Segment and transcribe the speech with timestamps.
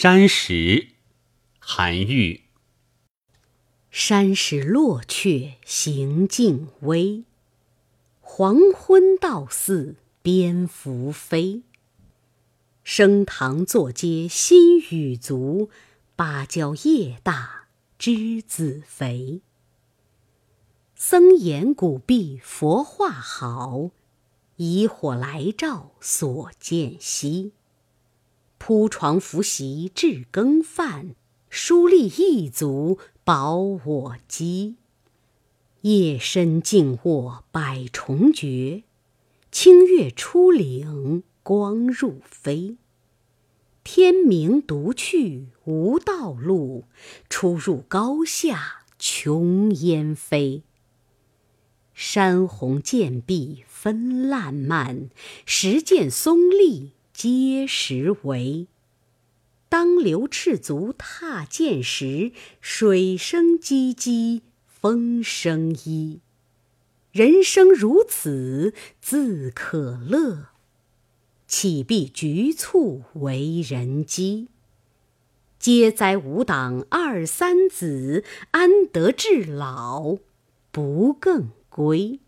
[0.00, 0.90] 山石，
[1.58, 2.42] 韩愈。
[3.90, 7.24] 山石落却行径微，
[8.20, 11.62] 黄昏到似蝙蝠飞。
[12.84, 15.68] 升堂坐阶新雨足，
[16.14, 17.66] 芭蕉叶大
[17.98, 19.40] 栀子肥。
[20.94, 23.90] 僧言古壁佛画好，
[24.54, 27.50] 以火来照所见稀。
[28.68, 31.14] 铺床拂席置羹饭，
[31.48, 34.76] 疏立一足饱我饥。
[35.80, 38.82] 夜深静卧百虫绝，
[39.50, 42.76] 清月出岭光入扉。
[43.84, 46.84] 天明独去无道路，
[47.30, 50.62] 出入高下穷烟飞。
[51.94, 55.08] 山红涧碧分烂漫，
[55.46, 58.68] 石涧松立皆实为。
[59.68, 66.20] 当流赤足踏涧时，水声唧唧风声依。
[67.10, 70.50] 人生如此自可乐，
[71.48, 74.46] 岂必局促为人机？
[75.58, 78.22] 嗟哉吾党二三子，
[78.52, 80.18] 安得至老
[80.70, 82.20] 不更归？